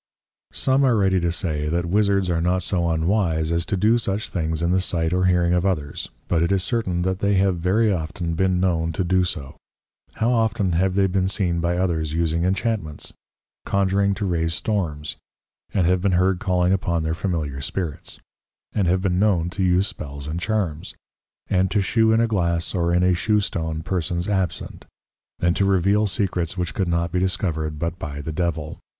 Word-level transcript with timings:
_Some 0.55 0.83
are 0.83 0.95
ready 0.97 1.19
to 1.19 1.31
say, 1.31 1.69
that 1.69 1.85
Wizzards 1.85 2.27
are 2.31 2.41
not 2.41 2.63
so 2.63 2.89
unwise 2.89 3.51
as 3.51 3.67
to 3.67 3.77
do 3.77 3.99
such 3.99 4.29
things 4.29 4.63
in 4.63 4.71
the 4.71 4.81
sight 4.81 5.13
or 5.13 5.25
hearing 5.25 5.53
of 5.53 5.63
others, 5.63 6.09
but 6.27 6.41
it 6.41 6.51
is 6.51 6.63
certain 6.63 7.03
that 7.03 7.19
they 7.19 7.35
have 7.35 7.59
very 7.59 7.93
often 7.93 8.33
been 8.33 8.59
known 8.59 8.93
to 8.93 9.03
do 9.03 9.23
so: 9.23 9.57
How 10.15 10.31
often 10.31 10.71
have 10.71 10.95
they 10.95 11.05
been 11.05 11.27
seen 11.27 11.59
by 11.59 11.77
others 11.77 12.13
using 12.13 12.41
Inchantments? 12.43 13.13
Conjuring 13.63 14.15
to 14.15 14.25
raise 14.25 14.55
Storms? 14.55 15.17
And 15.71 15.85
have 15.85 16.01
been 16.01 16.13
heard 16.13 16.39
calling 16.39 16.73
upon 16.73 17.03
their 17.03 17.13
Familiar 17.13 17.61
Spirits? 17.61 18.19
And 18.73 18.87
have 18.87 19.03
been 19.03 19.19
known 19.19 19.51
to 19.51 19.63
use 19.63 19.87
Spells 19.87 20.27
and 20.27 20.39
Charms? 20.39 20.95
And 21.47 21.69
to 21.69 21.79
shew 21.79 22.11
in 22.11 22.19
a 22.21 22.25
Glass 22.25 22.73
or 22.73 22.91
in 22.91 23.03
a 23.03 23.13
Shew 23.13 23.39
stone 23.39 23.83
persons 23.83 24.27
absent? 24.27 24.87
And 25.39 25.55
to 25.57 25.63
reveal 25.63 26.07
Secrets 26.07 26.57
which 26.57 26.73
could 26.73 26.87
not 26.87 27.11
be 27.11 27.19
discovered 27.19 27.77
but 27.77 27.99
by 27.99 28.21
the 28.21 28.31
Devil? 28.31 28.79